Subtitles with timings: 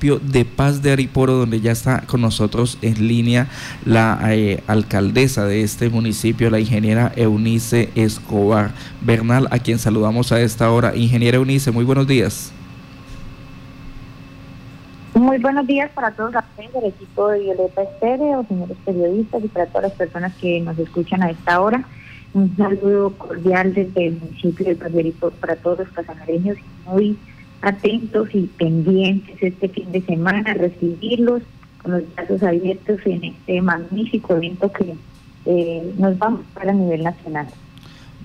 [0.00, 3.48] de Paz de Ariporo, donde ya está con nosotros en línea
[3.84, 10.40] la eh, alcaldesa de este municipio, la ingeniera Eunice Escobar Bernal, a quien saludamos a
[10.40, 10.94] esta hora.
[10.94, 12.52] Ingeniera Eunice, muy buenos días.
[15.14, 19.66] Muy buenos días para todos los del equipo de Violeta Estéreo, señores periodistas y para
[19.66, 21.84] todas las personas que nos escuchan a esta hora.
[22.34, 26.56] Un saludo cordial desde el municipio de Paderipo para todos los casanareños
[26.86, 27.18] muy
[27.62, 31.42] atentos y pendientes este fin de semana, recibirlos
[31.82, 34.94] con los brazos abiertos en este magnífico evento que
[35.46, 37.46] eh, nos vamos para a nivel nacional.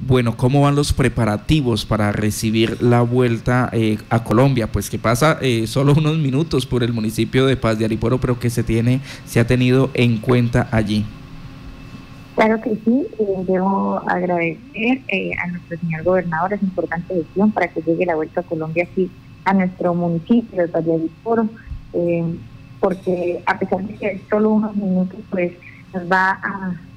[0.05, 4.71] Bueno, ¿cómo van los preparativos para recibir la vuelta eh, a Colombia?
[4.71, 8.39] Pues que pasa eh, solo unos minutos por el municipio de Paz de Ariporo, pero
[8.39, 11.05] que se tiene, se ha tenido en cuenta allí.
[12.43, 15.01] Claro que sí, eh, debo agradecer
[15.41, 19.09] a nuestro señor gobernador esa importante decisión para que llegue la vuelta a Colombia aquí
[19.45, 21.47] a nuestro municipio de Paz de Ariporo,
[22.81, 25.53] porque a pesar de que es solo unos minutos, pues
[25.93, 26.37] nos va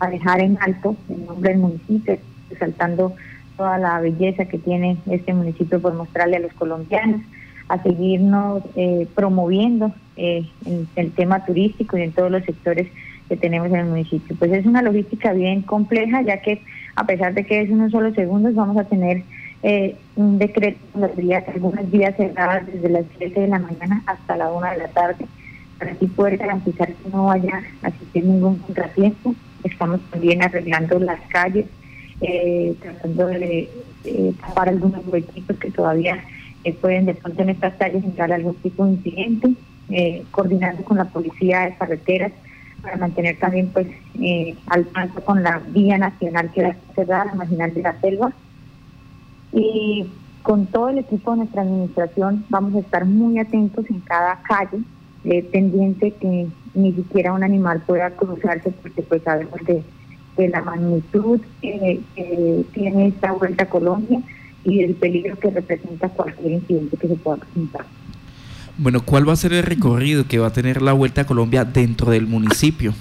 [0.00, 2.18] a, dejar en alto el nombre del municipio,
[2.50, 3.14] resaltando
[3.56, 7.20] toda la belleza que tiene este municipio por mostrarle a los colombianos,
[7.68, 12.88] a seguirnos eh, promoviendo eh, en el tema turístico y en todos los sectores
[13.28, 14.36] que tenemos en el municipio.
[14.38, 16.62] Pues es una logística bien compleja, ya que
[16.94, 19.22] a pesar de que es unos solo segundos, vamos a tener
[19.62, 20.78] eh, un decreto
[21.48, 25.26] algunos días cerradas desde las 7 de la mañana hasta la 1 de la tarde,
[25.78, 29.34] para así poder garantizar que no vaya a existir ningún contratiempo.
[29.64, 31.66] Estamos también arreglando las calles,
[32.20, 33.68] eh, tratando de
[34.40, 36.20] tapar algunos huequitos que todavía
[36.62, 39.52] eh, pueden de pronto en estas calles entrar algún tipo de incidente,
[40.30, 42.32] coordinando con la policía de carreteras
[42.86, 43.86] para mantener también pues
[44.20, 48.32] eh, al paso con la vía nacional que va cerrada, la marginal de la selva.
[49.52, 50.06] Y
[50.42, 54.78] con todo el equipo de nuestra administración vamos a estar muy atentos en cada calle,
[55.50, 59.82] pendiente que ni siquiera un animal pueda cruzarse porque pues sabemos de
[60.36, 62.00] de la magnitud que,
[62.72, 64.20] tiene esta vuelta a Colombia
[64.64, 67.86] y el peligro que representa cualquier incidente que se pueda presentar.
[68.78, 71.64] Bueno, ¿cuál va a ser el recorrido que va a tener la Vuelta a Colombia
[71.64, 72.92] dentro del municipio?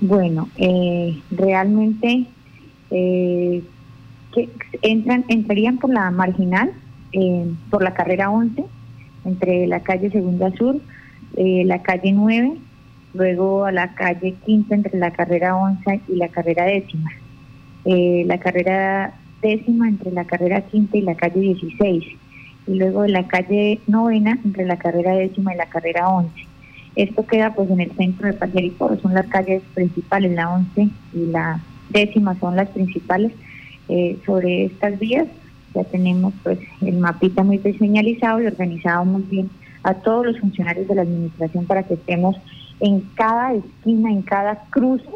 [0.00, 2.26] Bueno, eh, realmente
[2.90, 3.62] eh,
[4.32, 4.48] que
[4.82, 6.72] entran entrarían por la marginal,
[7.12, 8.64] eh, por la carrera 11,
[9.24, 10.80] entre la calle Segunda Sur,
[11.36, 12.56] la calle 9
[13.14, 17.10] luego a la calle Quinta entre la carrera 11 y la carrera décima,
[17.84, 22.04] eh, la carrera décima entre la carrera quinta y la calle 16,
[22.70, 26.30] y luego de la calle novena entre la carrera décima y la carrera 11.
[26.94, 31.26] Esto queda pues en el centro de Pajeriporo, son las calles principales, la 11 y
[31.26, 31.60] la
[31.90, 33.32] décima son las principales.
[33.88, 35.26] Eh, sobre estas vías
[35.74, 39.50] ya tenemos pues el mapita muy señalizado y organizado muy bien
[39.82, 42.36] a todos los funcionarios de la administración para que estemos
[42.78, 45.08] en cada esquina, en cada cruce,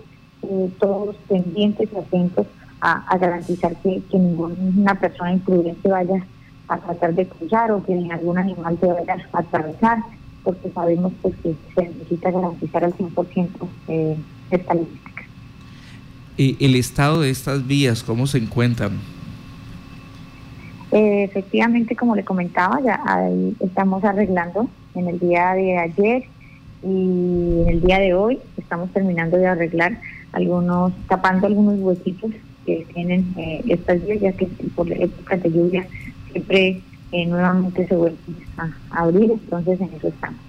[0.43, 2.47] eh, todos pendientes y atentos
[2.81, 6.23] a, garantizar que, ninguna persona imprudente vaya
[6.69, 9.99] a tratar de cruzar o que algún animal se vaya a atravesar,
[10.43, 13.49] porque sabemos pues, que se necesita garantizar al 100%
[13.89, 14.17] eh,
[14.51, 15.25] esta logística.
[16.37, 18.99] ¿El estado de estas vías cómo se encuentran?
[20.91, 26.25] Eh, efectivamente, como le comentaba, ya ahí estamos arreglando en el día de ayer
[26.83, 29.99] y en el día de hoy estamos terminando de arreglar
[30.33, 32.31] algunos, tapando algunos huequitos
[32.67, 35.87] que tienen eh, estas vías, ya que por la época de lluvia
[36.35, 38.19] siempre eh, nuevamente se vuelven
[38.59, 40.41] a, abrir, entonces en eso estamos.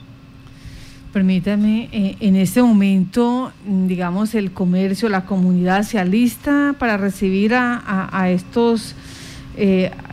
[1.13, 8.09] Permítame, eh, en este momento, digamos, el comercio, la comunidad se alista para recibir a,
[8.11, 8.95] a estos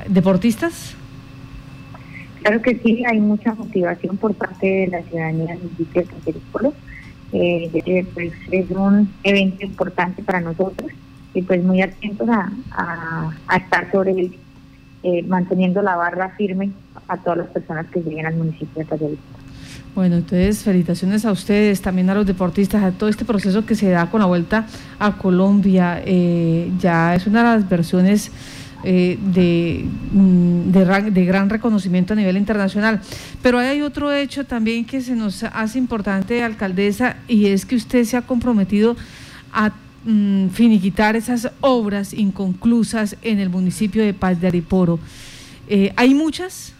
[0.08, 0.94] deportistas.
[2.42, 6.32] Claro que sí, hay mucha motivación por parte de la ciudadanía del municipio de
[7.34, 10.90] eh, pues es un evento importante para nosotros
[11.32, 14.38] y pues muy atentos a, estar sobre él,
[15.02, 16.70] eh, manteniendo la barra firme
[17.08, 19.16] a todas las personas que lleguen al municipio de Calle
[19.94, 23.90] Bueno, entonces felicitaciones a ustedes, también a los deportistas, a todo este proceso que se
[23.90, 24.66] da con la vuelta
[24.98, 26.00] a Colombia.
[26.04, 28.30] Eh, ya es una de las versiones
[28.84, 33.00] eh, de, mm, de, de, gran reconocimiento a nivel internacional.
[33.40, 38.04] Pero hay otro hecho también que se nos hace importante, alcaldesa, y es que usted
[38.04, 38.96] se ha comprometido
[39.52, 39.72] a
[40.04, 44.98] mm, finiquitar esas obras inconclusas en el municipio de Paz de Ariporo.
[45.68, 46.74] Eh, ¿Hay muchas?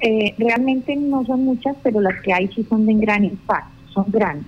[0.00, 4.06] Eh, realmente no son muchas, pero las que hay sí son de gran impacto, son
[4.08, 4.46] grandes.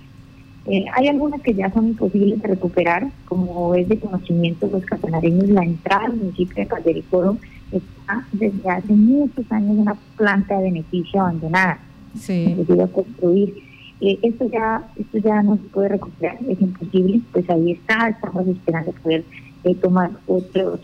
[0.67, 5.47] Eh, hay algunas que ya son imposibles de recuperar, como es de conocimiento los catalareños,
[5.49, 7.37] la entrada al municipio de Caldericoro
[7.71, 11.79] está desde hace muchos años una planta de beneficio abandonada.
[12.19, 12.55] Sí.
[12.81, 13.53] a construir.
[14.01, 18.47] Eh, esto ya esto ya no se puede recuperar, es imposible, pues ahí está, estamos
[18.47, 19.23] esperando poder
[19.63, 20.81] eh, tomar otros,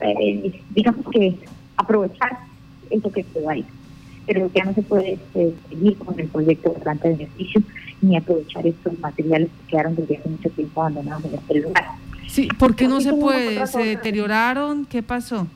[0.00, 1.36] eh, digamos que
[1.76, 2.38] aprovechar
[2.90, 3.64] eso que quedó ahí.
[4.26, 7.60] Pero ya no se puede seguir con el proyecto de planta de beneficio
[8.00, 11.84] ni aprovechar estos materiales que quedaron desde hace mucho tiempo abandonados en este lugar.
[12.28, 13.66] Sí, ¿por qué no se puede?
[13.66, 14.84] ¿Se deterioraron?
[14.84, 15.48] ¿Qué pasó?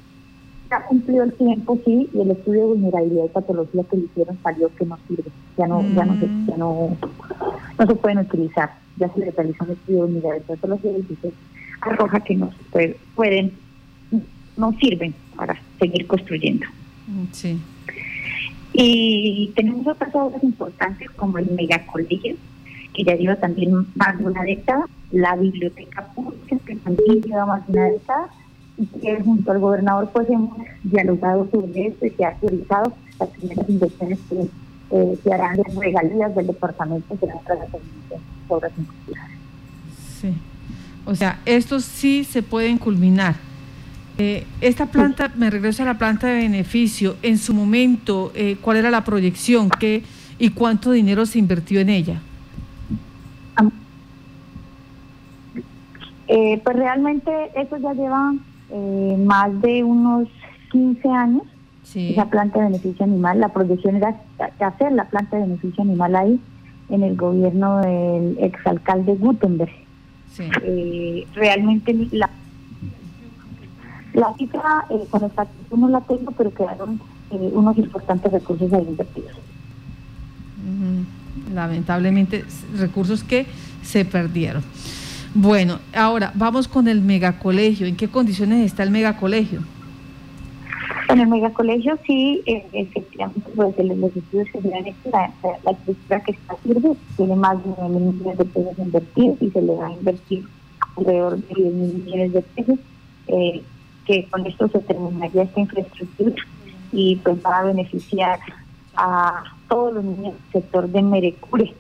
[0.77, 4.39] Ya cumplió el tiempo, sí, y el estudio de vulnerabilidad y patología que le hicieron
[4.43, 5.31] salió que no sirve.
[5.57, 6.97] Ya no, ya no, se, ya no,
[7.79, 8.71] no se pueden utilizar.
[8.99, 11.33] Ya se le realizó un estudio de vulnerabilidad y patología y dice,
[11.81, 13.53] arroja que no se pueden,
[14.57, 16.67] no sirven para seguir construyendo.
[17.07, 17.59] Mm, sí.
[18.73, 22.37] Y tenemos otras obras importantes como el megacolegio,
[22.93, 27.67] que ya lleva también más de una década, la biblioteca pública, que también lleva más
[27.67, 28.29] de una década,
[29.01, 33.69] que junto al gobernador pues hemos dialogado sobre esto y se ha autorizado las primeras
[33.69, 34.49] inversiones que
[34.91, 37.37] eh, se harán de regalías del departamento de las
[38.49, 38.73] obras.
[40.21, 40.35] Sí,
[41.05, 43.37] o sea, estos sí se pueden culminar.
[44.19, 48.79] Eh, esta planta, me regreso a la planta de beneficio, en su momento, eh, ¿cuál
[48.79, 50.03] era la proyección qué,
[50.39, 52.21] y cuánto dinero se invirtió en ella?
[56.29, 58.35] Eh, pues realmente eso ya lleva
[58.71, 60.29] más de unos
[60.73, 61.43] 15 años,
[61.95, 63.41] esa planta de beneficio animal.
[63.41, 64.17] La proyección era
[64.61, 66.41] hacer la planta de beneficio animal ahí,
[66.89, 69.73] en el gobierno del exalcalde Gutenberg.
[71.35, 72.31] realmente la
[74.17, 76.99] la cifra eh, con exactitud no la tengo, pero quedaron
[77.31, 79.33] eh, unos importantes recursos ahí invertidos.
[81.53, 82.45] Lamentablemente,
[82.77, 83.47] recursos que
[83.83, 84.65] se perdieron.
[85.39, 87.87] Bueno, ahora vamos con el megacolegio.
[87.87, 89.61] ¿En qué condiciones está el megacolegio?
[91.11, 95.31] En el megacolegio sí, eh, efectivamente, pues, los estudios se han hecho, la,
[95.63, 99.51] la, estructura que está sirve tiene más de 9 mil millones de pesos invertidos y
[99.51, 100.45] se le va a invertir
[100.97, 102.79] alrededor de 10 mil millones de pesos.
[103.29, 103.63] Eh,
[104.07, 106.37] que con esto se terminaría esta infraestructura
[106.93, 108.39] y pues va a beneficiar
[108.95, 111.75] a todos los niños del sector de Merecure,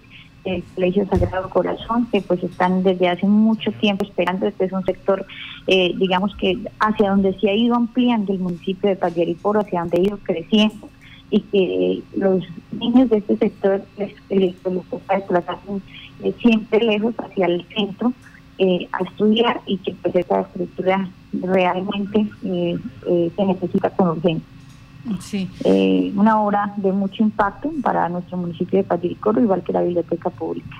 [0.47, 4.47] el Colegio Sagrado Corazón, que pues están desde hace mucho tiempo esperando.
[4.47, 5.27] Este es un sector,
[5.67, 9.99] eh, digamos que hacia donde se ha ido ampliando el municipio de Payariporo, hacia donde
[9.99, 10.89] ha ido creciendo
[11.31, 15.81] y que los niños de este sector les, les, desplazarse
[16.23, 18.13] eh, siempre lejos hacia el centro
[18.59, 24.56] eh, a estudiar y que pues esa estructura realmente eh, eh, se necesita con urgencia.
[25.20, 25.49] Sí.
[26.17, 30.76] una obra de mucho impacto para nuestro municipio de Patiricoro, igual que la biblioteca pública.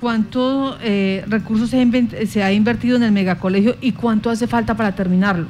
[0.00, 0.76] ¿Cuánto
[1.26, 5.46] recursos se ha, invertido en el megacolegio y cuánto hace falta para terminarlo?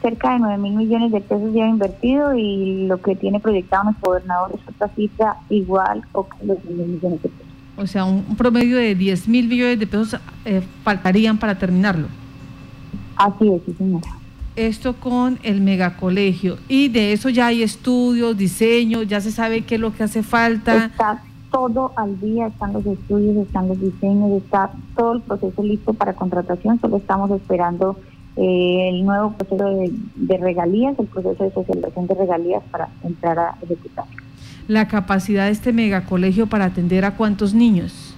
[0.00, 4.10] cerca de 9 mil millones de pesos ya invertido y lo que tiene proyectado nuestro
[4.10, 7.52] gobernador es otra cifra igual o que los mil millones de pesos.
[7.76, 12.06] O sea, un, promedio de 10 mil millones de pesos eh, faltarían para terminarlo.
[13.16, 14.21] Así es, sí, señora.
[14.56, 16.58] Esto con el megacolegio.
[16.68, 20.22] Y de eso ya hay estudios, diseños, ya se sabe qué es lo que hace
[20.22, 20.86] falta.
[20.86, 25.94] Está todo al día, están los estudios, están los diseños, está todo el proceso listo
[25.94, 26.80] para contratación.
[26.80, 27.98] Solo estamos esperando
[28.36, 33.38] eh, el nuevo proceso de, de regalías, el proceso de socialización de regalías para entrar
[33.38, 34.04] a ejecutar
[34.68, 38.14] la capacidad de este megacolegio para atender a cuántos niños?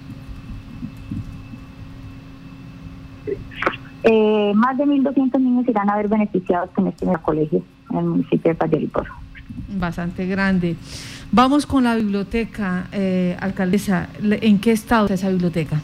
[4.04, 8.50] Eh, más de 1.200 niños irán a ver beneficiados con este megacolegio en el municipio
[8.50, 9.12] de Payariporo.
[9.76, 10.76] Bastante grande.
[11.30, 14.09] Vamos con la biblioteca, eh, alcaldesa.
[14.23, 15.83] ¿En qué estado está esa biblioteca?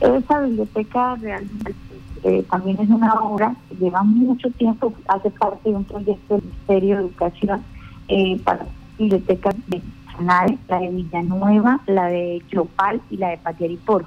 [0.00, 1.74] Esa biblioteca realmente
[2.24, 6.42] eh, también es una obra que lleva mucho tiempo, hace parte de un proyecto del
[6.42, 7.62] Ministerio de Educación
[8.08, 8.66] eh, para
[8.98, 9.80] bibliotecas de
[10.16, 14.04] Sanare, la de Villanueva, la de Chopal y la de Patiaripor.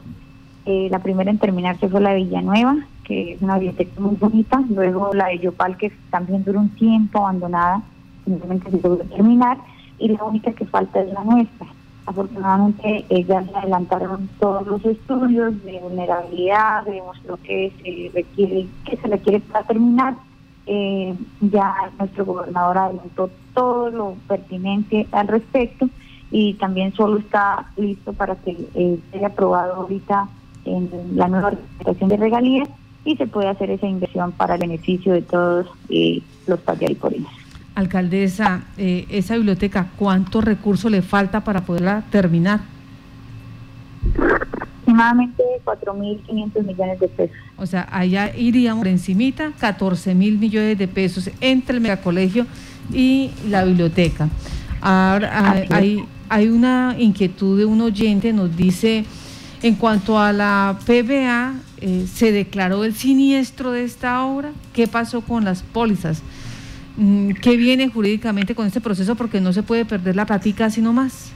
[0.66, 4.64] Eh, la primera en terminarse fue la de Villanueva, que es una biblioteca muy bonita,
[4.70, 7.84] luego la de Yopal, que también duró un tiempo abandonada,
[8.24, 9.60] simplemente se pudo terminar,
[10.00, 11.68] y la única que falta es la nuestra.
[12.08, 19.08] Afortunadamente ellas adelantaron todos los estudios de vulnerabilidad, vemos lo que se requiere, que se
[19.08, 20.16] requiere para terminar,
[20.68, 25.88] eh, ya nuestro gobernador adelantó todo lo pertinente al respecto
[26.32, 30.28] y también solo está listo para que eh, sea aprobado ahorita
[30.66, 32.70] en la nueva organización de regalías
[33.04, 37.32] y se pueda hacer esa inversión para el beneficio de todos eh, los payariporinos.
[37.76, 42.62] Alcaldesa, eh, esa biblioteca, ¿cuántos recursos le falta para poderla terminar?
[44.86, 47.36] aproximadamente 4.500 millones de pesos.
[47.58, 52.46] O sea, allá iríamos por encimita 14 mil millones de pesos entre el megacolegio
[52.94, 54.30] y la biblioteca.
[54.82, 59.06] Ahora hay, hay una inquietud de un oyente, nos dice,
[59.62, 64.52] en cuanto a la PBA, eh, ¿se declaró el siniestro de esta obra?
[64.74, 66.22] ¿Qué pasó con las pólizas?
[66.98, 69.16] Mm, ¿Qué viene jurídicamente con este proceso?
[69.16, 71.32] Porque no se puede perder la platica sino más.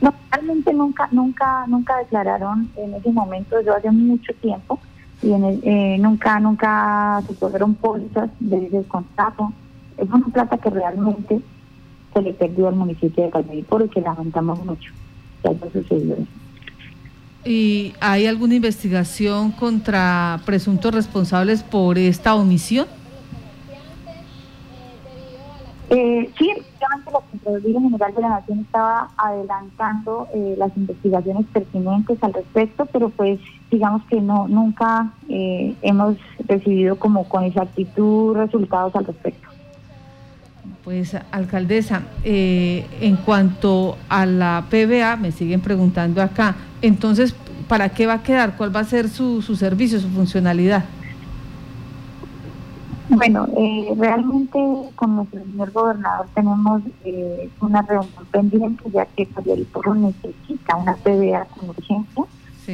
[0.00, 4.78] No, realmente nunca, nunca, nunca declararon en ese momento, yo hace mucho tiempo,
[5.22, 9.52] y en eh, nunca, nunca se pusieron pólizas de ese contrato.
[9.96, 11.40] Es una plata que realmente
[12.18, 14.92] se le perdió al municipio de Calderiporo y que lamentamos mucho
[15.42, 16.16] que haya sucedido
[17.44, 22.86] ¿Y hay alguna investigación contra presuntos responsables por esta omisión?
[25.90, 32.22] Eh, sí, efectivamente la Contraloría General de la Nación estaba adelantando eh, las investigaciones pertinentes
[32.22, 38.94] al respecto, pero pues digamos que no nunca eh, hemos recibido como con exactitud resultados
[38.96, 39.47] al respecto.
[40.88, 47.34] Pues alcaldesa, eh, en cuanto a la PBA, me siguen preguntando acá, entonces,
[47.68, 48.56] ¿para qué va a quedar?
[48.56, 50.86] ¿Cuál va a ser su, su servicio, su funcionalidad?
[53.10, 54.58] Bueno, eh, realmente
[54.94, 59.28] con nuestro señor gobernador tenemos eh, una reunión pendiente, ya que
[59.70, 62.24] Poro necesita una PBA con urgencia,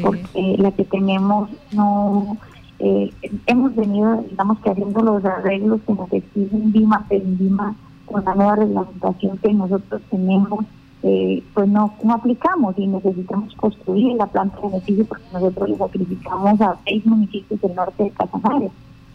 [0.03, 2.39] porque la que tenemos no...
[2.79, 3.13] Eh,
[3.47, 7.75] hemos venido, digamos que haciendo los arreglos que nos exigen Vima, pero Vima
[8.07, 10.65] con la nueva reglamentación que nosotros tenemos,
[11.01, 16.61] pues no, no aplicamos y necesitamos construir la planta de beneficio porque nosotros le sacrificamos
[16.63, 18.73] a seis municipios del norte de Casanares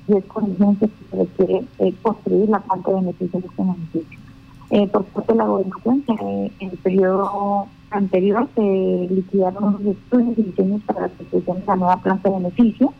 [0.09, 3.61] y es con urgencia que se requiere eh, construir la planta de beneficio de este
[3.61, 4.19] municipio.
[4.71, 10.43] Eh, por parte de la gobernación, en el periodo anterior se liquidaron unos estudios y
[10.43, 12.93] diseños para la construcción de la nueva planta de beneficio.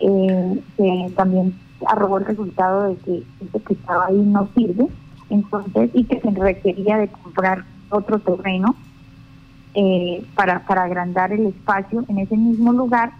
[0.00, 1.54] Eh, se también
[1.86, 4.88] arrojó el resultado de que este que estaba ahí no sirve,
[5.30, 8.74] entonces, y que se requería de comprar otro terreno
[9.74, 13.12] eh, para, para agrandar el espacio en ese mismo lugar.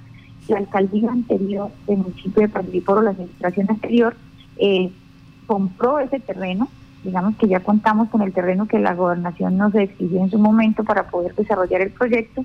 [0.49, 4.17] La alcaldía anterior del municipio de Padriporo, la administración anterior,
[4.57, 4.91] eh,
[5.47, 6.69] compró ese terreno,
[7.05, 10.85] digamos que ya contamos con el terreno que la gobernación nos exigió en su momento
[10.85, 12.45] para poder desarrollar el proyecto,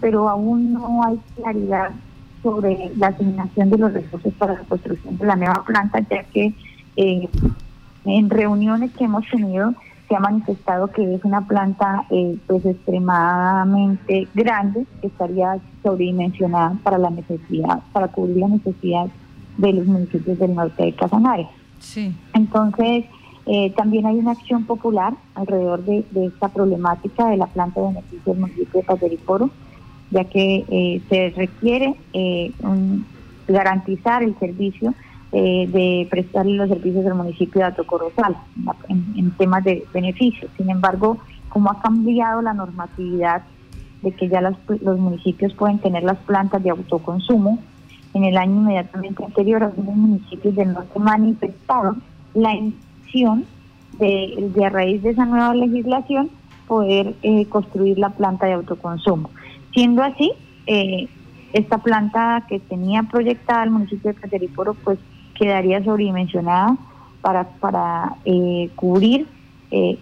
[0.00, 1.90] pero aún no hay claridad
[2.42, 6.54] sobre la asignación de los recursos para la construcción de la nueva planta, ya que
[6.96, 7.28] eh,
[8.04, 9.74] en reuniones que hemos tenido
[10.08, 16.98] se ha manifestado que es una planta eh, pues extremadamente grande que estaría sobredimensionada para
[16.98, 19.06] la necesidad, para cubrir la necesidad
[19.56, 21.48] de los municipios del norte de Casanare.
[21.78, 22.14] Sí.
[22.34, 23.06] Entonces,
[23.46, 28.32] eh, también hay una acción popular alrededor de, esta problemática de la planta de beneficio
[28.32, 29.50] del municipio de Paderiporo,
[30.10, 31.94] ya que eh, se requiere
[33.48, 34.94] garantizar el servicio
[35.32, 38.36] eh, de prestarle los servicios del municipio de Atocorozal
[38.88, 40.50] en, temas de beneficios.
[40.56, 43.42] Sin embargo, como ha cambiado la normatividad
[44.02, 47.58] de que ya los municipios pueden tener las plantas de autoconsumo,
[48.14, 52.02] en el año inmediatamente anterior algunos municipios del norte manifestaron
[52.34, 53.46] la intención
[53.98, 56.30] de, de a raíz de esa nueva legislación
[56.66, 59.30] poder eh, construir la planta de autoconsumo.
[59.72, 60.32] Siendo así,
[60.66, 61.08] eh,
[61.52, 64.98] esta planta que tenía proyectada el municipio de Cateriporo, pues
[65.42, 66.76] quedaría sobredimensionada
[67.20, 69.26] para, para eh, cubrir
[69.72, 69.98] eh,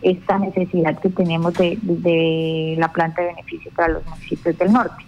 [0.00, 5.04] esta necesidad que tenemos de, la planta de beneficio para los municipios del norte.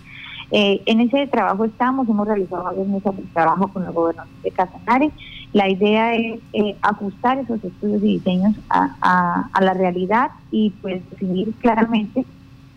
[0.50, 4.50] Eh, en ese trabajo estamos, hemos realizado varios meses de trabajo con los gobernadores de
[4.50, 5.10] Casanare.
[5.54, 6.40] La idea es
[6.82, 12.26] ajustar esos estudios y diseños a, a, la realidad y pues definir claramente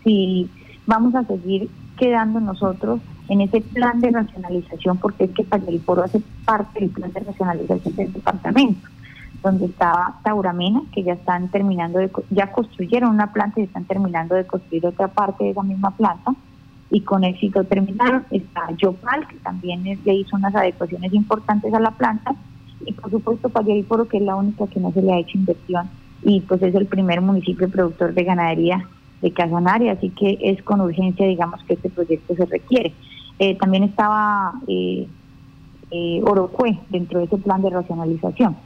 [0.04, 0.48] si
[0.86, 1.68] vamos a seguir
[1.98, 7.12] quedando nosotros en ese plan de racionalización, porque es que Payariporo hace parte del plan
[7.12, 8.88] de racionalización del departamento,
[9.42, 14.34] donde estaba Tauramena, que ya están terminando de, ya construyeron una planta y están terminando
[14.34, 16.34] de construir otra parte de esa misma planta,
[16.90, 18.24] y con éxito terminaron.
[18.30, 22.34] Está Yopal, que también le hizo unas adecuaciones importantes a la planta,
[22.86, 25.88] y por supuesto Payariporo, que es la única que no se le ha hecho inversión,
[26.22, 28.88] y pues es el primer municipio productor de ganadería
[29.20, 32.94] de Casanare, así que es con urgencia, digamos, que este proyecto se requiere.
[33.38, 35.06] Eh, también estaba eh,
[35.90, 38.56] eh, Orocue dentro de ese plan de racionalización.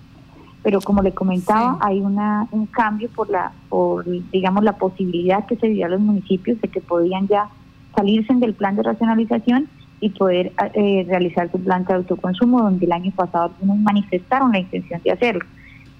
[0.62, 5.56] Pero como le comentaba, hay una, un cambio por la, por, digamos, la posibilidad que
[5.56, 7.48] se dio a los municipios de que podían ya
[7.96, 9.68] salirse del plan de racionalización
[10.00, 14.60] y poder eh, realizar su plan de autoconsumo, donde el año pasado algunos manifestaron la
[14.60, 15.44] intención de hacerlo.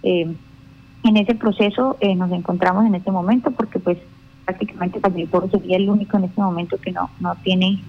[0.02, 3.98] en ese proceso nos encontramos en este momento porque pues
[4.44, 7.80] prácticamente Valledupar sería el único en este momento que no, no tiene,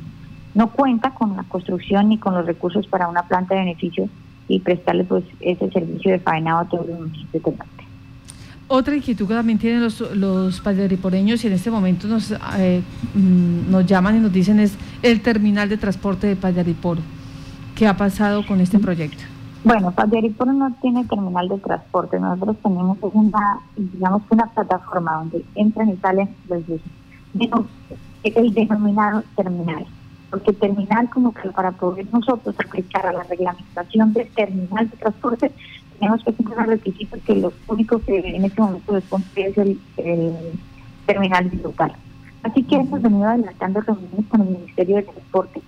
[0.54, 4.10] no cuenta con la construcción ni con los recursos para una planta de beneficio
[4.48, 7.84] y prestarle pues ese servicio de faenado a todos los municipios del norte.
[8.68, 12.82] Otra inquietud que también tienen los, los y en este momento nos, eh,
[13.14, 17.02] mm, nos llaman y nos dicen es el terminal de transporte de Pallariporo.
[17.76, 19.24] ¿Qué ha pasado con este proyecto?
[19.64, 22.20] Bueno, Pallariporo no tiene terminal de transporte.
[22.20, 26.64] Nosotros tenemos una, digamos, una plataforma donde entran y salen los
[28.24, 29.86] el denominado terminal.
[30.34, 35.52] Porque terminal, como que para poder nosotros aplicar a la reglamentación del terminal de transporte,
[36.00, 39.04] tenemos que cumplir los requisitos que lo único que en este momento les
[39.36, 40.34] es el, el
[41.06, 41.94] terminal local.
[42.42, 45.62] Así que hemos venido adelantando reuniones con el Ministerio de Transporte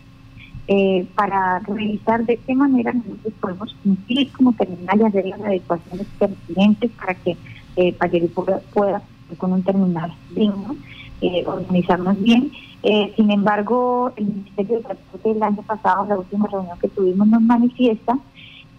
[0.68, 6.08] eh, para revisar de qué manera nosotros podemos cumplir como terminal y hacer las adecuaciones
[6.18, 7.38] pertinentes para que
[7.76, 7.94] eh,
[8.34, 9.04] pueda, pueda
[9.38, 10.76] con un terminal digno,
[11.22, 12.52] eh, organizarnos bien.
[12.88, 17.27] Eh, sin embargo, el Ministerio de Transporte el año pasado, la última reunión que tuvimos,
[17.27, 18.20] nos manifiesta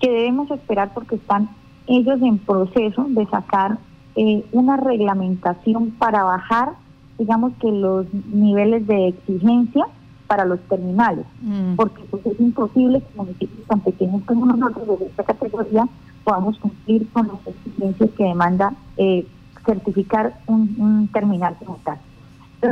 [0.01, 1.49] que debemos esperar porque están
[1.89, 3.79] ellos en proceso de sacar
[4.15, 6.75] eh, una reglamentación para bajar,
[7.19, 9.87] digamos que los niveles de exigencia
[10.29, 11.75] para los terminales, mm.
[11.75, 15.89] porque pues, es imposible que municipios tan pequeños como nosotros de esta categoría
[16.23, 19.27] podamos cumplir con las exigencias que demanda eh,
[19.65, 21.99] certificar un, terminal como tal.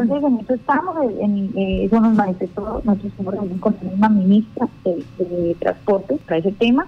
[0.02, 4.68] Entonces, en eso estamos, en, eh, eso nos manifestó, nosotros estamos con la misma ministra
[4.84, 6.86] de Transporte para ese tema,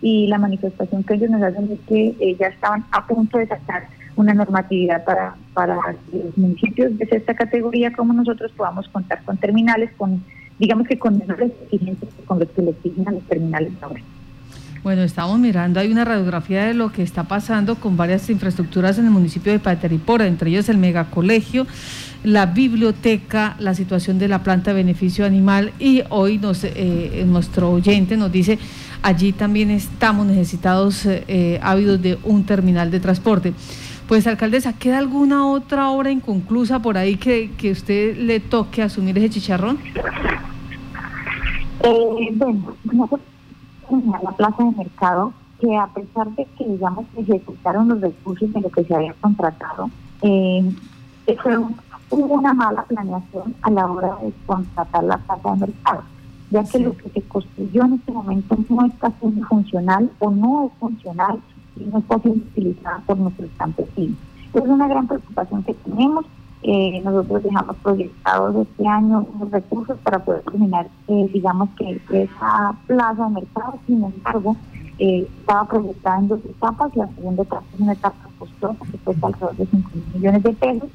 [0.00, 3.46] y la manifestación que ellos nos hacen es que eh, ya estaban a punto de
[3.46, 5.76] sacar una normatividad para, para
[6.12, 10.22] los municipios de esta categoría como nosotros podamos contar con terminales con
[10.58, 14.00] digamos que con menores exigencias con los que le exigen a los terminales ahora.
[14.82, 19.06] Bueno, estamos mirando, hay una radiografía de lo que está pasando con varias infraestructuras en
[19.06, 21.66] el municipio de Pateripora, entre ellos el megacolegio,
[22.22, 27.70] la biblioteca, la situación de la planta de beneficio animal y hoy nos, eh, nuestro
[27.72, 28.58] oyente nos dice
[29.02, 33.52] allí también estamos necesitados, eh, ávidos de un terminal de transporte.
[34.06, 39.18] Pues, alcaldesa, ¿queda alguna otra obra inconclusa por ahí que, que usted le toque asumir
[39.18, 39.78] ese chicharrón?
[41.84, 42.74] Eh, bueno,
[43.90, 48.70] la plaza de mercado, que a pesar de que, digamos, ejecutaron los recursos de lo
[48.70, 49.90] que se había contratado,
[50.22, 50.74] eh,
[51.42, 51.58] fue,
[52.10, 56.02] hubo una mala planeación a la hora de contratar la plaza de mercado
[56.50, 60.66] ya que lo que se construyó en este momento no está siendo funcional o no
[60.66, 61.38] es funcional
[61.76, 64.16] y no está siendo utilizada por nuestros campesinos.
[64.54, 66.24] Es una gran preocupación que tenemos.
[66.62, 72.74] Eh, nosotros dejamos proyectados este año unos recursos para poder terminar, eh, digamos que esa
[72.86, 74.56] plaza de mercado, sin embargo,
[74.98, 76.96] eh, estaba proyectada en dos etapas.
[76.96, 80.90] La segunda etapa es una etapa costosa que cuesta alrededor de 5 millones de pesos.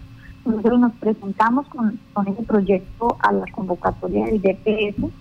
[0.46, 5.12] Nosotros nos presentamos con, con ese proyecto a la convocatoria del DPS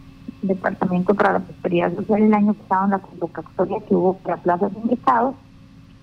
[0.43, 4.75] Departamento para la Prosperidad Social el año pasado en la convocatoria que hubo para plazas
[4.75, 5.35] de mercado.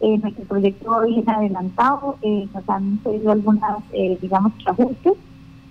[0.01, 5.13] Eh, nuestro proyecto viene adelantado, eh, nos han pedido algunas, eh, digamos, ajustes,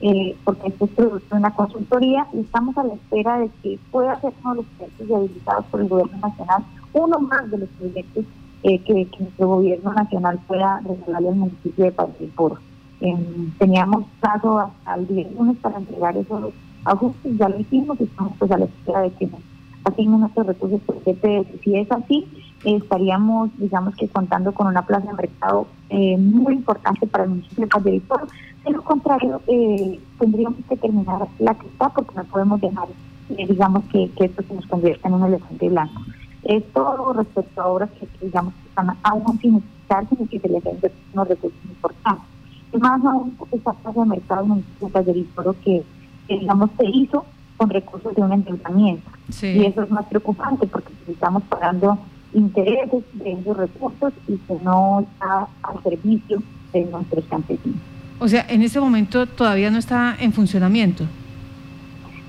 [0.01, 3.79] eh, porque esto es producto de una consultoría y estamos a la espera de que
[3.91, 7.69] pueda ser uno de los proyectos habilitados por el Gobierno Nacional, uno más de los
[7.71, 8.25] proyectos
[8.63, 12.29] que, que, nuestro Gobierno Nacional pueda regalarle al municipio de Padre
[13.59, 16.53] teníamos plazo hasta el día lunes para entregar esos
[16.85, 19.41] ajustes, ya lo hicimos y estamos pues a la espera de que nos
[19.85, 22.27] asignen nuestros recursos por Si es así,
[22.65, 27.65] estaríamos, digamos que contando con una plaza de mercado eh, muy importante para el municipio
[27.65, 28.03] de Calle
[28.65, 32.89] De lo contrario, eh, tendríamos que terminar la que está porque no podemos dejar,
[33.31, 36.03] eh, digamos, que, que, esto se nos convierta en un elefante blanco.
[36.43, 40.65] Esto respecto a obras que, digamos, que están aún sin necesitarse y que se les
[40.65, 42.25] den unos recursos importantes.
[42.73, 45.27] Y más aún, esta plaza de mercado en el municipio de Calle
[45.65, 45.85] que
[46.29, 47.25] que digamos se hizo
[47.57, 49.11] con recursos de un endeudamiento.
[49.43, 51.99] Y eso es más preocupante porque estamos pagando
[52.33, 57.79] intereses de esos recursos y que no está al servicio de nuestros campesinos.
[58.19, 61.05] O sea, en ese momento todavía no está en funcionamiento.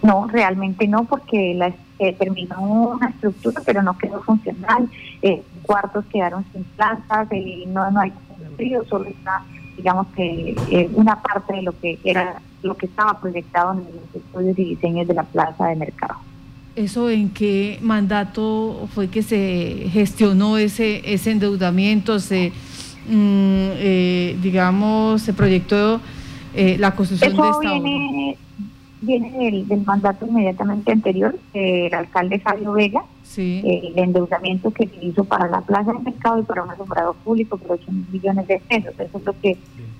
[0.01, 4.87] No, realmente no, porque la, eh, terminó una estructura, pero no quedó funcional.
[5.21, 8.13] Eh, cuartos quedaron sin plazas, y no, no hay
[8.55, 9.43] frío, solo está,
[9.75, 14.15] digamos que eh, una parte de lo que era lo que estaba proyectado en los
[14.15, 16.15] estudios y diseños de la plaza de mercado.
[16.75, 22.19] ¿Eso en qué mandato fue que se gestionó ese, ese endeudamiento?
[22.19, 22.51] Se,
[23.07, 25.99] mm, eh, digamos, se proyectó
[26.53, 28.37] eh, la construcción de esta viene,
[29.01, 33.61] Viene del, mandato inmediatamente anterior del alcalde Fabio Vega, sí.
[33.63, 37.13] Eh, el endeudamiento que se hizo para la plaza de mercado y para un alumbrado
[37.13, 38.93] público por 8 millones de pesos.
[38.99, 39.57] Eso es lo que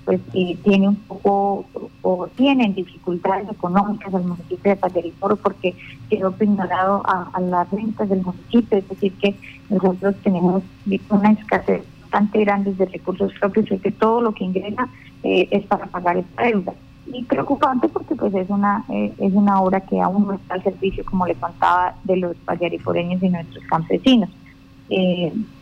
[0.09, 1.65] pues eh, tiene un poco
[2.01, 5.75] o tienen dificultades económicas al municipio de Pateriporo porque
[6.09, 9.35] quedó ignorado a, las rentas del municipio, es decir que
[9.69, 10.63] nosotros tenemos
[11.11, 14.89] una escasez bastante grande de recursos propios y que todo lo que ingresa
[15.21, 16.73] eh, es para pagar esta deuda.
[17.05, 20.63] Y preocupante porque pues es una eh, es una obra que aún no está al
[20.63, 24.31] servicio, como le contaba, de los payariforeños y nuestros campesinos.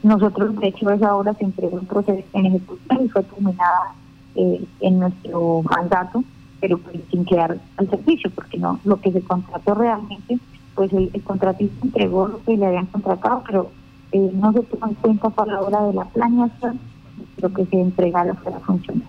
[0.04, 3.94] nosotros, de hecho, esa obra se entregó en proceso en ejecución y fue terminada
[4.38, 6.24] eh, en nuestro mandato,
[6.62, 10.38] pero pues, sin quedar al servicio, porque no lo que se contrató realmente,
[10.76, 13.72] pues el, contratista entregó lo que le habían contratado, pero
[14.12, 16.80] eh, no se tuvo en cuenta para la hora de la planeación
[17.42, 19.08] lo que se entregara para funcionar.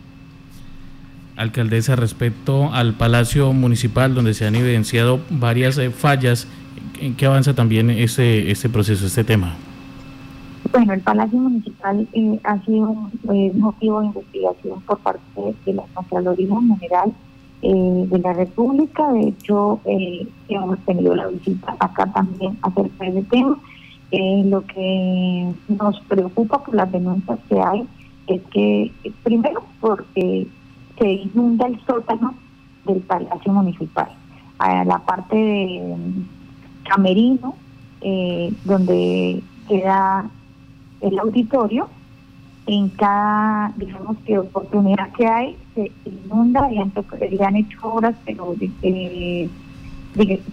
[1.36, 6.48] Alcaldesa, respecto al Palacio Municipal, donde se han evidenciado varias eh, fallas,
[7.00, 9.54] ¿en qué avanza también este, este proceso, este tema?
[10.72, 15.72] Bueno, el Palacio Municipal eh, ha sido un eh, motivo de investigación por parte de
[15.72, 17.12] la Contraloría General
[17.62, 19.10] eh, de la República.
[19.12, 19.80] De hecho,
[20.48, 23.58] hemos tenido la visita acá también acerca de ese tema.
[24.44, 27.88] lo que nos preocupa por las denuncias que hay
[28.26, 28.92] es que,
[29.22, 30.46] primero, porque
[30.98, 32.34] se inunda el sótano
[32.84, 34.10] del Palacio Municipal,
[34.58, 35.96] a la parte de
[36.84, 37.54] Camerino,
[38.64, 40.30] donde queda
[41.00, 41.88] el auditorio,
[42.66, 46.92] en cada, digamos que oportunidad que hay, se inunda y han,
[47.40, 48.54] han hecho obras, pero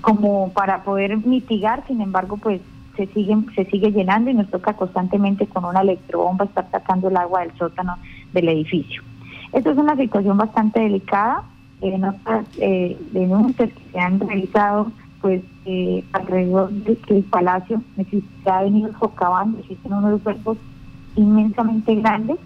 [0.01, 2.61] como para poder mitigar, sin embargo, pues
[2.95, 7.17] se siguen se sigue llenando y nos toca constantemente con una electrobomba estar sacando el
[7.17, 7.97] agua del sótano
[8.31, 9.03] del edificio.
[9.51, 11.43] Esto es una situación bastante delicada.
[11.81, 14.91] En otras eh, denuncias que se han realizado
[15.25, 20.59] pues eh, alrededor del palacio se ha venido socavando, existen unos cuerpos
[21.15, 22.37] inmensamente grandes.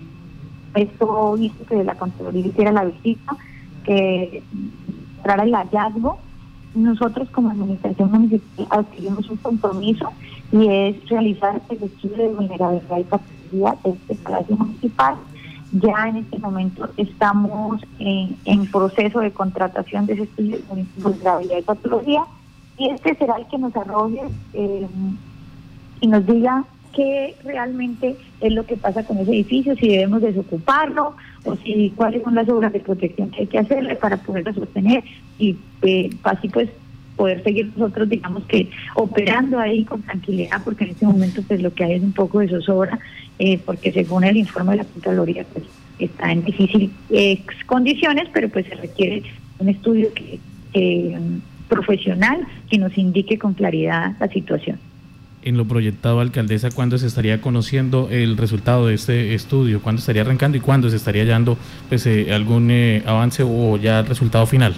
[0.73, 3.35] Esto hizo que la Contraloría hiciera la visita,
[3.83, 4.41] que
[5.17, 6.19] entrara el hallazgo.
[6.73, 10.13] Nosotros como administración municipal adquirimos un compromiso
[10.53, 15.15] y es realizar el estudio de vulnerabilidad y capacidad de este palacio municipal.
[15.73, 21.57] Ya en este momento estamos en, en proceso de contratación de ese estudio de vulnerabilidad
[21.57, 22.23] y patología
[22.79, 24.21] y este será el que nos arroje
[24.53, 24.87] eh,
[26.01, 26.63] y nos diga
[26.95, 32.23] qué realmente es lo que pasa con ese edificio, si debemos desocuparlo o si cuáles
[32.23, 35.03] son las obras de protección que hay que hacerle para poderlo sostener
[35.37, 36.69] y eh, así pues
[37.15, 41.73] poder seguir nosotros digamos que operando ahí con tranquilidad porque en este momento pues lo
[41.73, 42.97] que hay es un poco de zozobra
[43.39, 45.65] eh, porque según el informe de la Contraloría pues
[45.99, 46.91] está en difíciles
[47.65, 49.23] condiciones pero pues se requiere
[49.59, 50.39] un estudio que
[51.69, 54.77] profesional que nos indique con claridad la situación.
[55.41, 59.82] En lo proyectado, alcaldesa, ¿cuándo se estaría conociendo el resultado de este estudio?
[59.82, 64.01] ¿Cuándo estaría arrancando y cuándo se estaría dando pues, eh, algún eh, avance o ya
[64.01, 64.75] el resultado final?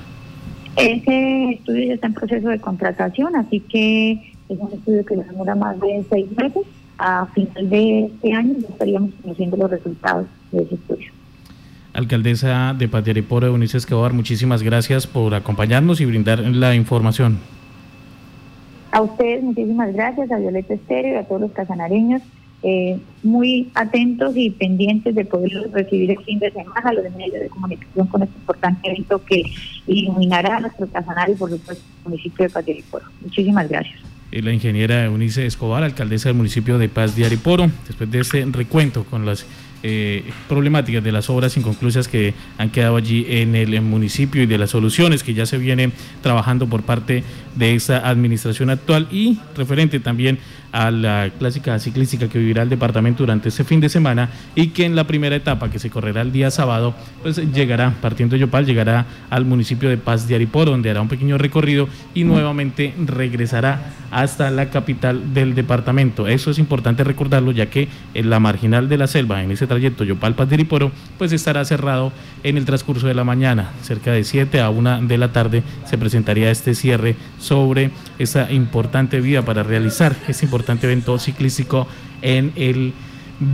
[0.77, 4.11] Ese estudio ya está en proceso de contratación, así que
[4.49, 6.63] es un estudio que demora más de seis meses.
[6.99, 11.11] A final de este año ya estaríamos conociendo los resultados de ese estudio.
[11.93, 17.39] Alcaldesa de Patiariporo, Eunice Escobar, muchísimas gracias por acompañarnos y brindar la información.
[18.91, 22.21] A ustedes muchísimas gracias, a Violeta Estéreo y a todos los casanareños,
[22.63, 27.49] eh, muy atentos y pendientes de poder recibir el fin de semana los medios de
[27.49, 29.43] comunicación con este importante evento que
[29.87, 33.05] iluminará a nuestro casanario y por supuesto el municipio de Patiariporo.
[33.21, 34.01] Muchísimas gracias
[34.39, 39.03] la ingeniera Eunice Escobar, alcaldesa del municipio de Paz de Ariporo, después de este recuento
[39.03, 39.45] con las
[39.83, 44.57] eh, problemáticas de las obras inconclusas que han quedado allí en el municipio y de
[44.57, 45.91] las soluciones que ya se vienen
[46.21, 47.23] trabajando por parte
[47.55, 50.39] de esta administración actual y referente también
[50.71, 54.85] a la clásica ciclística que vivirá el departamento durante este fin de semana y que
[54.85, 58.65] en la primera etapa que se correrá el día sábado, pues llegará, partiendo de Yopal,
[58.65, 63.93] llegará al municipio de Paz de Ariporo, donde hará un pequeño recorrido y nuevamente regresará
[64.11, 66.27] hasta la capital del departamento.
[66.27, 70.03] Eso es importante recordarlo, ya que en la marginal de la selva, en ese trayecto
[70.03, 72.11] Yopal Paz de Ariporo, pues estará cerrado
[72.43, 75.97] en el transcurso de la mañana, cerca de 7 a 1 de la tarde se
[75.97, 81.87] presentaría este cierre sobre esa importante vía para realizar ese importante evento ciclístico
[82.21, 82.91] en el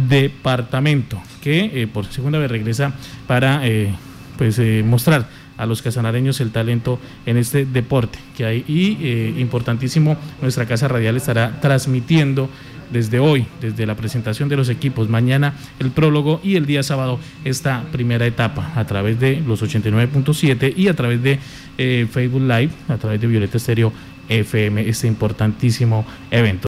[0.10, 2.93] departamento, que eh, por segunda vez regresa
[3.27, 3.93] para eh,
[4.39, 10.17] pues eh, mostrar a los casanareños el talento en este deporte que hay y importantísimo
[10.41, 12.49] nuestra casa radial estará transmitiendo
[12.91, 17.19] desde hoy, desde la presentación de los equipos, mañana el prólogo y el día sábado
[17.45, 21.39] esta primera etapa a través de los 89.7 y a través de
[21.78, 23.91] eh, Facebook Live, a través de Violeta Estéreo
[24.30, 26.65] FM, este importantísimo evento.